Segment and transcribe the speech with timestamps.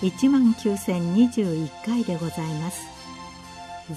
[0.00, 2.98] 19,021回でございます。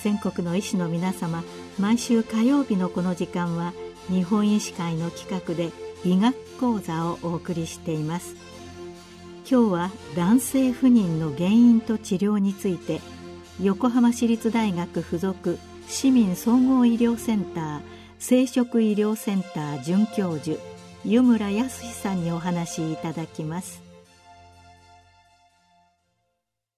[0.02, 1.44] 全国の医師の皆様
[1.78, 3.74] 毎週火曜日のこの時間は
[4.08, 5.72] 日本医師会の企画で
[6.06, 8.36] 医学講座をお送りしています。
[9.50, 13.02] 今日は男性不妊の原因と治療について
[13.62, 17.82] 横浜市立大学附属市民総合医療センター
[18.18, 20.58] 生殖医療センター准教授
[21.04, 23.91] 湯村康さんにお話しいただきます。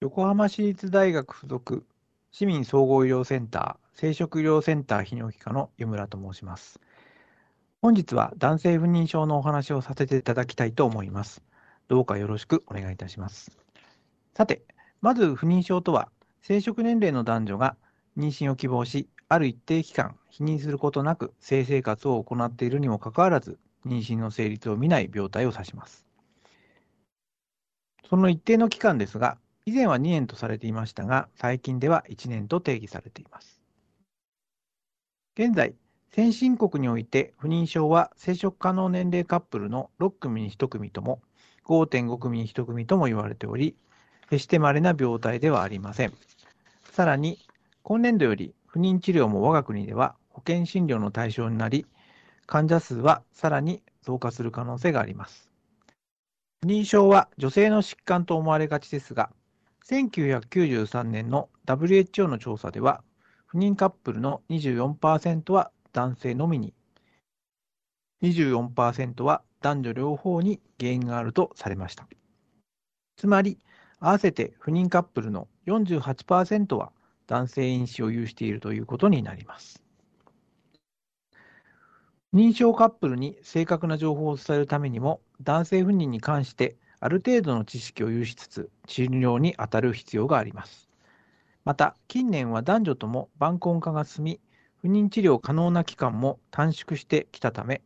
[0.04, 1.86] 横浜市立大学附属
[2.30, 6.78] 市民総合医療センター生殖医療センター泌尿器科の湯村と申します。
[7.80, 11.42] 本日は男性不妊症のお話をさせていただきたいと思います。
[11.88, 13.56] どうかよろしくお願いいたします。
[14.34, 14.60] さて
[15.00, 16.10] まず不妊症とは
[16.42, 17.74] 生殖年齢の男女が
[18.18, 26.04] 妊娠を希望しある一定期間否認することなく性生活を行っているにもかかわらず妊娠の成立を見ない病態を指します。
[28.10, 33.62] その一定の期間ですが、以前は2年とされていましたが、最近では1年と定義されています。
[35.38, 35.74] 現在、
[36.12, 41.22] 先進国において不妊症は生殖可能年齢カップルの6組に1組とも
[41.64, 43.74] 5.5組に1組とも言われており、
[44.28, 46.12] 決して稀な病態ではありません。
[46.92, 47.38] さらに、
[47.82, 51.86] 今年度より不妊治療も我が国では保険診療の対象になり、
[52.46, 55.50] 患者数はさらに増加する可能性があります。
[56.60, 59.30] 不妊症は女性の疾患と思われがちですが、
[59.88, 63.02] 1993年の WHO の調査では、
[63.46, 66.72] 不妊カップルの24%は男性のみに、
[68.22, 72.08] 24%は男女両方に原因があるとされました。
[73.16, 73.58] つまり、
[74.00, 76.92] 合わせて不妊カップルの48%は
[77.26, 79.82] 男性因子を有しているということになります。
[82.34, 90.88] 認証カップルに正確な情報を伝えるためにも、男性不妊に関してある程度の知識を有しつつ、治療に当たる必要があります。
[91.66, 94.40] また、近年は男女とも晩婚化が進み、
[94.80, 97.82] 不妊治療可能な期間も短縮してきたため、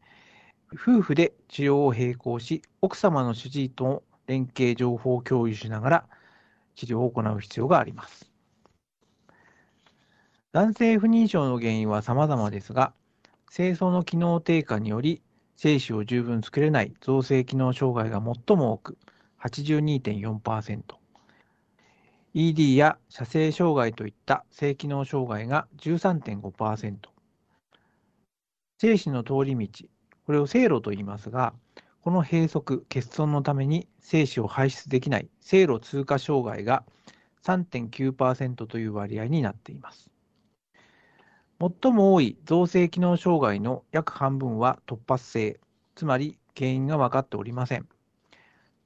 [0.73, 6.05] 夫婦で治療を並行し、奥様の主治医と連携情報を共有しながら
[6.77, 8.31] 治療を行う必要があります。
[10.53, 12.93] 男性不妊症の原因は様々ですが、
[13.51, 15.23] 精巣の機能低下により
[15.59, 18.99] 精子を十分作れない造成機能障害が最も多く
[19.43, 20.83] 82.4%、
[22.33, 26.95] ED や射精障害といった性機能障害が13.5%、
[28.79, 29.89] 精子の通り道、
[30.27, 31.53] これを経路と言いますが、
[32.03, 36.85] この閉塞、欠損のために精子を排出できない経路通過障害が
[37.43, 40.09] 3.9%という割合になっています。
[41.61, 45.59] 最も多い造成機能障害の約半分は突発性、
[45.97, 47.89] つまり原因が分かっておりません。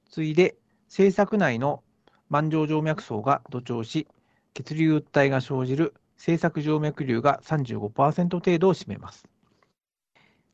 [0.09, 0.55] 次いで、
[0.87, 1.83] 政策内の
[2.29, 4.07] 満場静脈層が土調し、
[4.55, 9.27] 血流訴えが生じる政策静脈瘤が35%程度を占めます。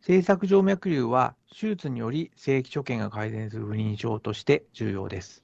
[0.02, 5.42] 政策静脈瘤は手術により性液所見が改善する不妊症として重要です。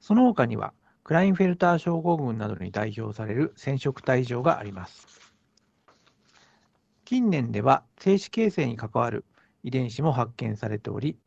[0.00, 0.74] その他には、
[1.04, 5.31] クラインフェルター症候群などに代表される染色体異常があります。
[7.12, 9.26] 近年では精子形成に関わる
[9.62, 11.18] 遺伝子も発見されており、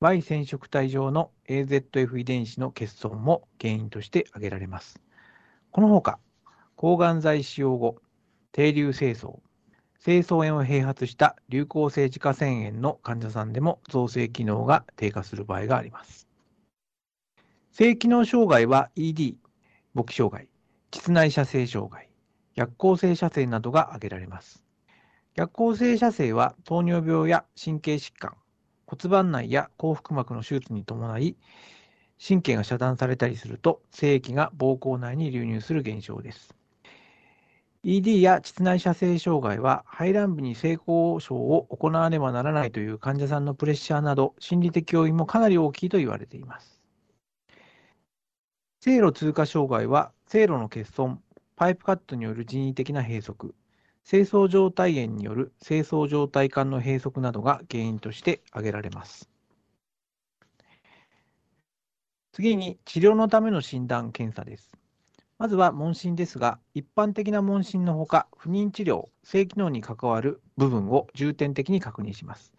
[0.00, 4.98] Y 染色体上の AZF 遺伝子の欠損も原因として挙げられます。
[5.72, 6.18] このほか、
[6.74, 7.96] 抗がん剤使用後、
[8.50, 9.40] 低流清掃、
[10.02, 16.26] 清掃炎を併発した流行性自家腺炎の患者さんでも造成機能が低下する場合があります。
[17.72, 19.36] 性機能障害は ED、
[19.92, 20.48] 勃起障害、
[20.90, 22.08] 膣内射精障害、
[22.54, 24.65] 逆行性射精などが挙げられます。
[25.36, 28.32] 逆行性射精は糖尿病や神経疾患、
[28.86, 31.36] 骨盤内や後腹膜の手術に伴い、
[32.26, 36.54] 神経が遮断されたりすると、精液が膀胱内に流入する現象です。
[37.82, 46.80] ED や膣内射精障害は、排卵部に性交渉を行わねばならないという患者さんのプレッシャーなど、心理的要因もかなり大きいと言われています。
[48.80, 51.22] 経路通過障害は、経路の欠損、
[51.56, 53.34] パイプカットによる人為的な閉塞、
[54.08, 59.28] 清掃状態炎による清掃状態管の閉塞などが原因として挙げられます。
[62.30, 64.70] 次に治療のための診断検査です。
[65.38, 72.52] まずは問診ですが、一般的な問診のほか、不妊治療、性機能に関わる部分を重点的に確認します。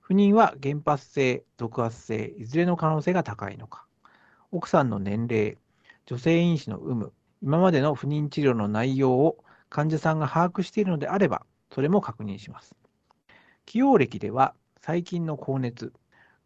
[0.00, 3.86] 不妊は原発性、続発性、いずれの可能性が高いのか。
[4.50, 5.56] 奥さんの年齢、
[6.04, 7.12] 女性因子の有無、
[7.42, 12.74] 今までの不妊治療の内容を患者さんが把握しているのであれば、それも確認します。
[13.64, 15.92] 起用歴では、最近の高熱、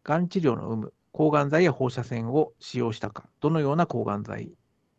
[0.03, 4.51] がん治療の有無、抗がん剤や放射線を使用したか、どのような抗がん剤、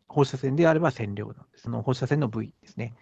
[0.07, 1.63] 放射線であれば線量なんです。
[1.63, 2.93] その放射線の部位ですね。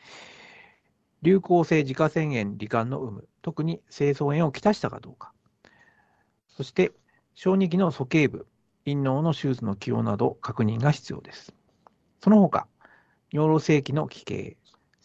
[1.23, 5.33] 流行性自家腺炎罹患の有無、特に精巣炎をきたしたかどうか。
[6.49, 6.91] そして、
[7.33, 8.47] 小児期の鼠径部、
[8.85, 11.53] 陰嚢の手術の起用など確認が必要です。
[12.21, 12.67] その他、
[13.31, 14.55] 尿路性期の奇形、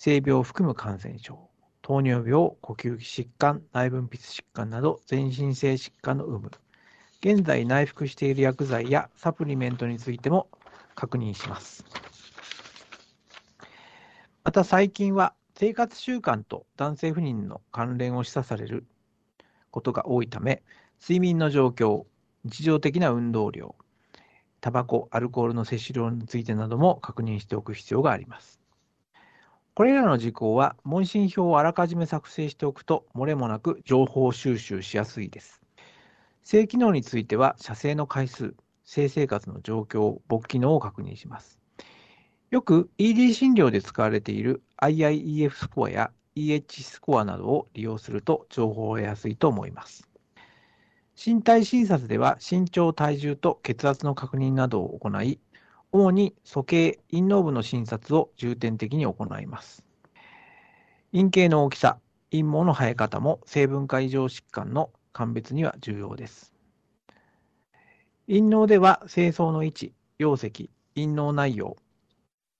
[0.02, 1.50] 性病を含む感染症、
[1.82, 6.50] 糖尿病、呼吸器疾患、内分泌疾患など全身性疾患の有無、
[7.20, 10.48] 現在内服している薬剤やサプリメントについても
[10.94, 11.84] 確認します。
[14.42, 18.86] また最近は生活習慣と男性不妊の関連を示唆される
[19.70, 20.62] ことが多いため、
[21.02, 22.06] 睡眠の状況、
[22.44, 23.74] 日常的な運動量、
[24.62, 28.59] タバコ、アルコールの摂取量についてなども確認しておく必要があります。
[29.74, 35.62] これらの事項は問診票をあらかじめ作成しておくと漏れもなく情報収集しやすいです。
[36.42, 41.60] 性機能については射精の回数、性生活の状況、勃起能を確認します。
[42.50, 50.08] よく ED 診療で使われている IIEF スコアや EH スコアなどを利用すると情報を得やすいと思います。
[51.14, 55.38] 身体診察では身長、体重と血圧の確認などを行い、
[55.92, 59.84] 主に鼠径、陰嚢部の診察を重点的に行います。
[61.12, 61.98] 陰茎の大きさ、
[62.30, 66.54] 陰毛の生え方も成分化異常疾患の鑑別には重要です。
[68.28, 71.76] 陰嚢では清掃の位置、容積、陰嚢内容、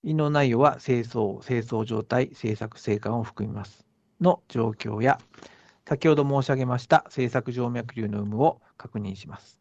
[0.03, 3.87] 陰嚢内容は清掃、清掃状態、製作生還を含みます
[4.21, 5.21] の状況や、
[5.87, 9.60] 先ほど申し上げました製作静脈瘤の有無を確認します。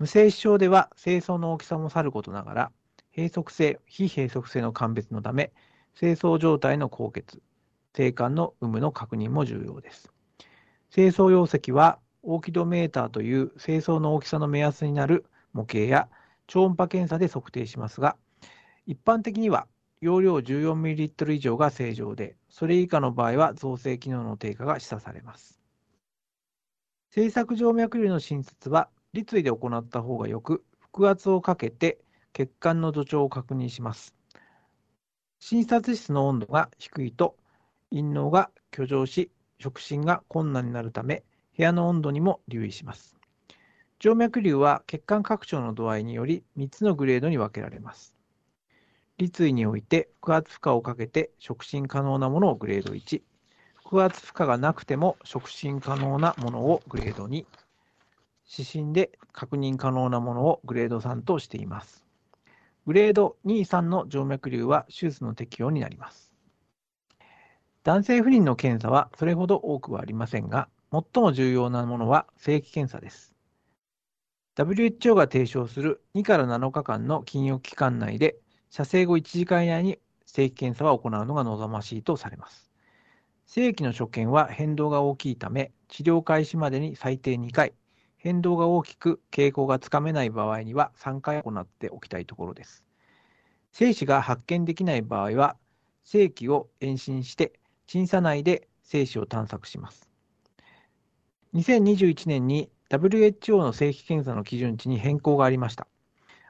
[0.00, 2.72] 無精子症では精巣の大きさもさることながら、
[3.14, 5.52] 閉塞性、非閉塞性の鑑別のため、
[5.94, 7.42] 精巣状態の高血、
[7.94, 10.10] 性感の有無の確認も重要です。
[10.88, 16.08] 精巣容積は、オーキドメーターという精巣の大きさの目安になる模型や
[16.46, 18.16] 超音波検査で測定しますが、
[18.86, 19.66] 一般的には
[20.00, 25.60] 容量 14ml 以上が正常で、それ以下の場合は造成機能の低下が示唆されます。
[27.10, 31.98] 製作静脈瘤の診察は立位で行った方がよく、腹圧をかけて
[32.32, 34.14] 血管の土壌を確認します。
[35.40, 37.36] 診察室の温度が低いと、
[37.90, 41.24] 陰嚢が居上し、触診が困難になるため、
[41.56, 43.16] 部屋の温度にも留意します。
[44.02, 48.16] 静脈瘤は血管拡張の度合いにより3つのグレードに分けられます。
[49.18, 53.20] 立位において腹圧負荷をかけて触診可能なものをグレード1、
[53.84, 57.44] 腹圧負荷がなくても触診可能なものをグレード2、
[58.50, 62.04] 指針で確認可能なものをグレード3としています。
[62.86, 66.32] グレード2、3の静脈瘤は手術の適用になります。
[67.84, 73.32] 男性不妊の検査はそれほど多くはありませんが、最も重要なものは正規検査です。
[74.56, 78.36] WHO が提唱する2から7日間の禁欲期間内で、
[78.70, 82.70] 射精後1時間以内に正規検査は行うのが望ましいとされます。
[83.46, 87.72] 正規の所見は変動が大きいため、治療開始までに最低2回、
[88.22, 92.84] 変動が大きく傾向がつかめない場合には3回行っておきたいところです。
[93.72, 95.56] 精子が発見できない場合は、
[96.04, 97.54] 正規を延伸して
[97.86, 100.06] 審査内で精子を探索します。
[101.54, 105.86] 2021年に WHO の正規検査の基準値に変更がありました。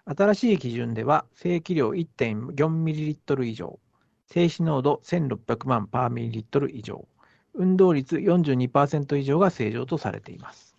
[0.06, 3.78] 新しい基準では、正規量 1.4ml 以上、
[4.26, 7.06] 静止濃度1600万パーミリリットル以上、
[7.54, 10.69] 運動率42%以上が正常とされています。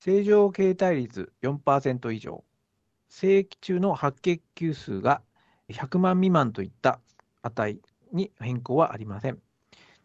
[0.00, 2.42] 正常形態率4%以上、
[3.08, 5.20] 正規中の白血球数が
[5.68, 7.00] 100万未満といった
[7.42, 7.78] 値
[8.10, 9.38] に変更はありません。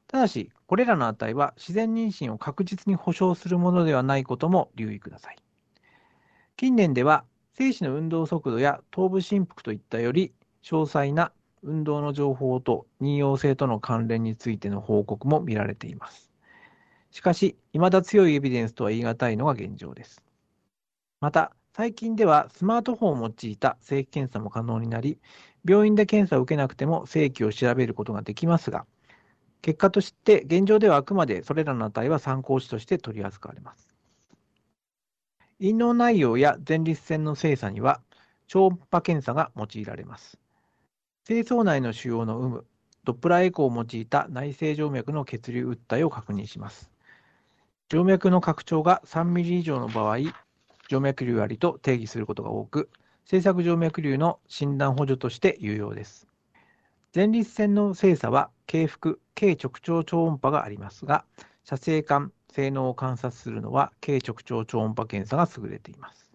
[0.07, 5.37] ただし、これらの値は自然妊娠を確実に保証するものではないことも留意ください。
[6.57, 7.23] 近年では、
[7.53, 11.31] 精子の運動速度や頭部振幅といったより詳細な
[11.63, 16.34] 運動の情報と妊用性との関連についての報告も見られています。
[17.15, 20.22] しかし、未だ強いエビデンスとは言い難いのが現状です。
[21.22, 25.17] また、最近ではスマートフォンを用いた正規検査も可能になり、
[25.63, 28.86] 病院で検査を受けなくても正規を調べることができますが、
[29.62, 33.95] 結果として現状ではあくまでそれらの値は参考値として取り扱われます。
[35.60, 38.01] 陰嚢内容や前立腺の精査には
[38.48, 40.38] 超音波検査が用いられます。
[41.24, 42.65] 精巣内の腫瘍の有無、
[43.05, 46.91] ドップラーエコーを用いた内性静脈の血流訴えを確認します。
[47.91, 50.17] 静脈の拡張が3ミリ以上の場合、
[50.89, 52.89] 静脈瘤ありと定義することが多く、
[53.25, 56.27] 制作静脈瘤の診断補助として有用です。
[57.13, 61.25] 前立腺の精査は、経腹、経直腸超音波がありますが、
[61.63, 66.31] 射精管、性能を観察するのは軽直腸超音波検査が優れています。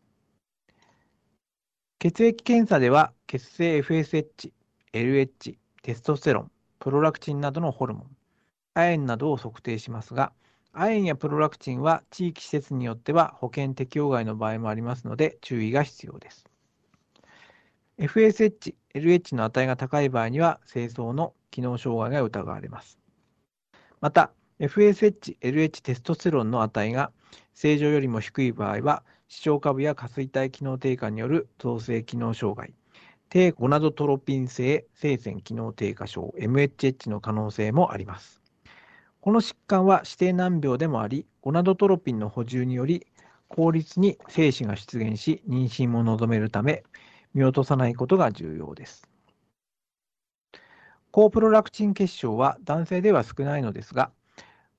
[1.98, 4.52] 血液検査では血清 FSH、
[4.92, 8.16] LH、テストステロン、プロラクチンなどのホルモン、
[8.74, 10.32] 亜鉛などを測定しますが、
[10.72, 16.46] 亜鉛やプロラクチンは地域施設によっては保険適用外の場合もありますので注意が必要です。
[17.98, 22.98] FSH、LH の値が高い場合には清掃の機能障害が疑われます。
[24.00, 27.12] また、FSH、LH テストステロンの値が
[27.54, 32.72] 正常よりも低い場合は、視床下部や下垂体機能低下による造成機能障害、
[33.28, 38.39] 低ゴナドトロピン性性腺機能低下症 MHH の可能性もあります。
[39.20, 43.06] この疾患は指定難病でもあり、ゴナドトロピンの補充により、
[43.48, 46.84] 効率に精子が出現し、妊娠も望めるため、
[47.34, 49.06] 見落とさないことが重要です。
[51.10, 54.10] 高プロラクチン結晶は男性では少ないのですが、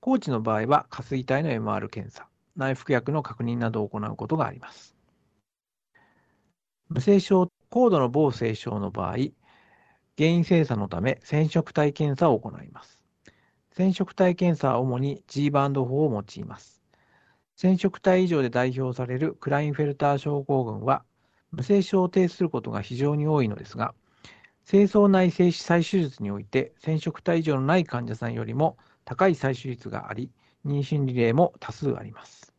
[0.00, 4.96] 高知の場合は下垂体の MR 検査、内服薬の確認などを行うことがあります。
[6.88, 9.16] 無精症、高度の某精症の場合、
[10.18, 13.01] 原因精査のため染色体検査を行います。
[13.74, 16.82] 染色体検査は主に G バンド法を用います。
[17.56, 21.04] 染色体異常で代表されるクラインフェルター症候群は
[21.52, 23.94] 無精症を呈することが非常に多いのですが、
[24.64, 28.76] 精巣内精子再手術において染色体異常のない患者さんよりも
[29.06, 30.30] 高い採取率があり、
[30.66, 32.52] 妊娠リレーも多数あります。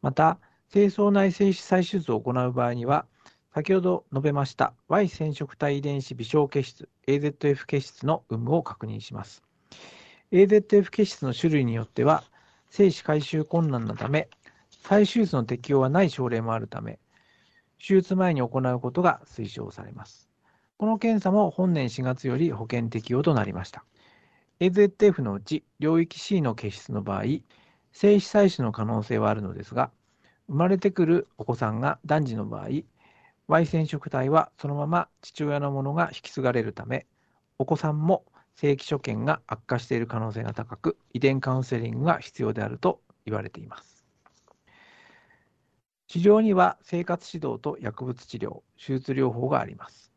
[0.00, 3.06] また、精巣内精子再手術を行う場合には、
[3.52, 9.42] 先ほど述べました Y 染色体遺伝子微小結質 AZF 結質の有無を確認します。
[10.32, 12.24] AZF 結質の種類によっては、
[12.70, 14.30] 精子回収困難なため、
[14.70, 16.98] 再手術の適用はない症例もあるため、
[17.78, 20.30] 手術前に行うことが推奨されます。
[20.78, 23.84] この検査も本年4月より保険適用となりました。
[24.60, 27.24] AZF のうち領域 C の結質の場合、
[27.92, 29.90] 精子採取の可能性はあるのですが、
[30.48, 32.68] 生まれてくるお子さんが男児の場合、
[33.48, 37.04] Y 染色体はそのまま父親のものが引き継がれるため、
[37.58, 38.24] お子さんも
[38.54, 44.04] 正規所見が悪化している可能性が高く、遺伝カウンセリングが必要であると言われています。
[46.08, 50.12] 治療には生活指導と薬物治療、手術療法があります。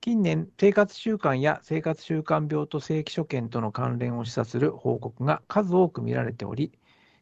[0.00, 6.72] 近年、生活習慣や生活習慣病と正規所見との関連を示唆する報告が数多く見られており、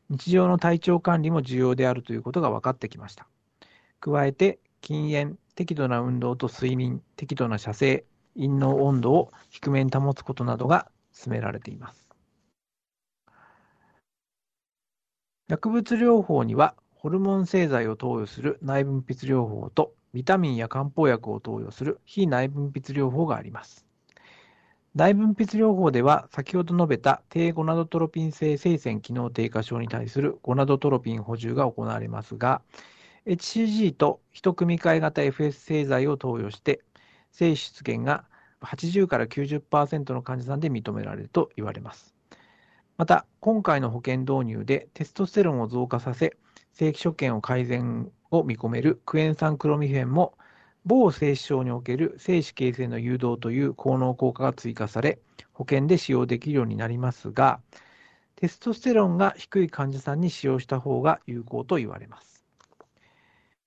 [0.09, 3.27] 日常の体調管理も重要であるということが分かってきました。
[4.01, 8.07] 加えて、禁煙、適度な運動と睡眠、適度な射精、
[8.37, 12.09] 陰の温度を低めに保つことなどが進められています。
[15.49, 23.87] 薬物療法には、ホルモン製剤を投与する内分泌療法とビタミンや漢方薬を投与する非内分泌療法があります。
[24.95, 32.61] 内分泌療法では、先ほど述べた低ゴナドトロピン性性腺機能低下症に対するゴナドトロピン補充が行われますが、
[33.27, 36.81] HCG と一組換え型 FS 製剤を投与して、
[37.31, 38.25] 性出現が
[38.63, 42.15] 80から90%の患者さんで認められると言われます。
[42.97, 46.37] また、今回の保険導入でテストステロンを増加させ、
[46.73, 50.35] 正規所見を改善を見込めるクエン酸クロミフェンも、
[50.85, 55.19] 某精子症における精子形成の誘導という効能効果が追加され、
[55.53, 57.61] 保険で使用できるようになりますが、
[58.37, 62.30] テストステロンが低い患者さんに使用した方が有効と言われます。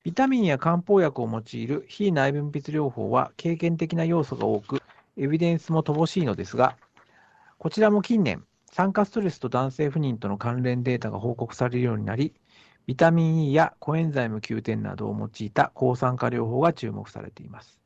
[0.04, 4.82] ビタミンや漢方薬を用いる非内分泌療法は経験的な要素が多く、
[5.16, 6.76] エビデンスも乏しいのですが、
[7.58, 12.34] こちらも近年、酸化ストレスと男性不妊との関連データが報告されるようになり、
[12.86, 17.80] ビタミン E やコエンザイム Q10 などを用いた抗酸化療法が注目されています。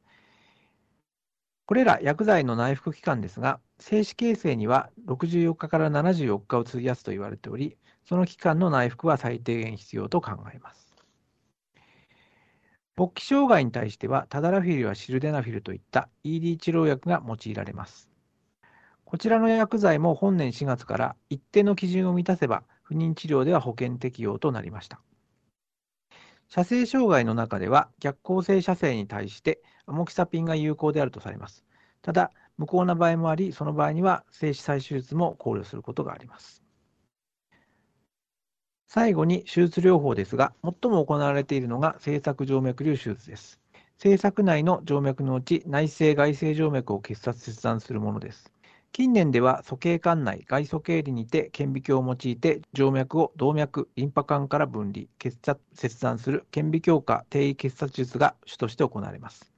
[1.67, 10.86] これら薬剤の内服期間ですが、精子形成には64日から74日を費やすと言われており、その期間の内服は最低限必要と考えます。
[12.97, 18.09] 勃起障害に対しては、タダラフィルやシルデナフィルといった ED 治療薬が用いられます。
[19.05, 24.99] こちらの薬剤も本年4月から一定の基準を満たせば不妊治療では保険適用となりました。
[26.49, 31.63] 射精障害の中では逆行性射精に対してアモキサピンが有効であるとされます。
[32.01, 36.66] ただ、無効な場合もあり、その場合には精子再手術も考慮することがあります。
[38.89, 43.59] 最後に手術療法ですが、最も行われているのが製作静脈瘤手術です。
[43.97, 48.51] 製作内の静脈のうち内製外製静脈を結紮切断するものです。
[48.93, 55.39] 近年では鼠径管内、外鼠径理にて顕微鏡を用いて静脈を動脈、リンパ管から分離、結
[55.73, 59.51] 切断する顕微鏡下定位結紮術が主として行われます。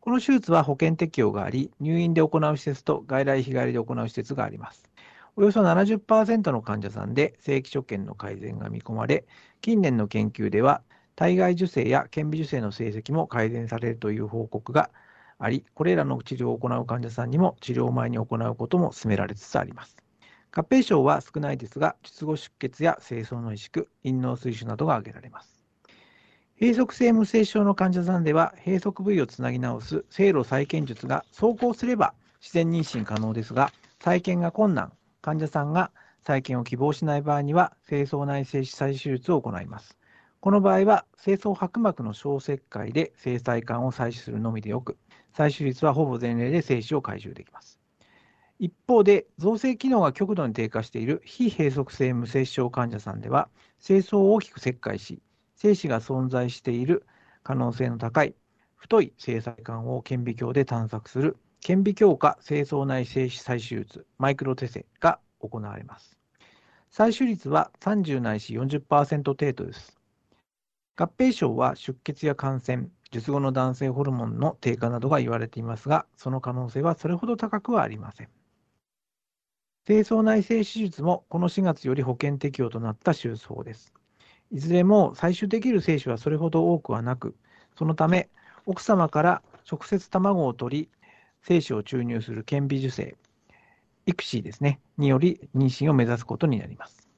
[0.00, 4.91] この手術は保険適用があり、入院で行う施設と外来日帰りで行う施設があります。
[5.34, 9.24] およそ70%の患者さんで正規所見の改善が見込まれ、
[9.62, 10.82] 近年の研究では
[11.16, 14.90] 体外受精や顕微授精の成績も改善されるという報告が
[15.38, 19.96] あり、これらの治療を行う患者さんにも治療前に行うことも進められつつあります。
[20.54, 25.64] 合併症は少ないですが、術後出血や精巣の萎縮、陰嚢水腫などが挙げられます。
[26.60, 39.96] 閉塞性無精症の患者さんでは、閉塞部位をつなぎ直す生路再建術が走行すれば自然妊娠可能ですが、再建が困難、患者さんが再建を希望しない場合には、精巣内精子再手術を行います。
[40.40, 44.98] この場合は、精巣白膜の小切開で精細管を採取するのみでよく、
[45.32, 47.80] 採取率はほぼ前例で精子を回収できます。
[48.58, 53.48] 一方で、造成機能が極度に低下している非閉塞性無精子症患者さんでは、
[53.78, 55.22] 精巣を大きく切開し、
[55.54, 57.06] 精子が存在している
[57.44, 58.34] 可能性の高い
[58.82, 66.18] 太い精細管を顕微鏡で探索する顕微鏡下精巣内精子採取術マイクロテセが行われます。
[66.92, 69.96] 採取率は30ないし40%程度です。
[70.96, 78.28] 合併症は出血や感染、術後の男性ホルモンの低下などが言われていますが、その可能性はそれほど高くはありません。
[79.86, 83.94] 精巣内精子術もこの4月より保険適用となった手術法です。
[84.50, 87.36] いずれも採取できる精子はそれほど多くはなく、
[87.78, 88.28] そのため
[88.66, 90.88] 奥様から直接卵を取り、
[91.42, 93.16] 精子を注入する顕微授精、
[94.06, 97.08] イクシーですね、により妊娠を目指すことになります。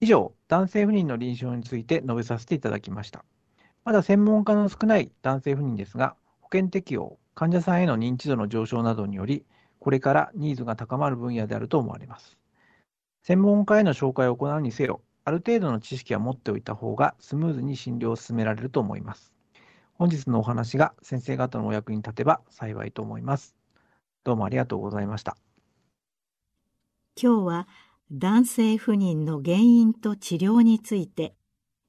[0.00, 3.24] 以上、男性不妊の臨床について述べさせていただきました。
[3.84, 9.44] まだ専門家の少ない男性不妊ですが、保険適用、患者さんへの認知度の上昇などにより、
[9.78, 12.36] これからニーズが高まる分野であると思われます。
[13.22, 19.35] 専門家への紹介を行うにせよ、ある程度の知識は持っておいた方がスムーズに診療を進められると思います。
[19.98, 23.54] 本日のお話が先生方のお役に立てば幸いと思います。
[24.24, 25.36] どうもありがとうございました。
[27.20, 27.68] 今日は
[28.12, 31.34] 男性不妊の原因と治療について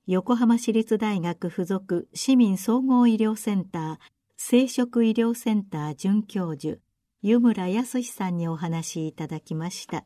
[0.07, 3.97] 横浜市立大学附属市民総合医療センター
[4.37, 6.79] 生殖医療センター准教授
[7.21, 10.05] 湯村康さんにお話しいただきました。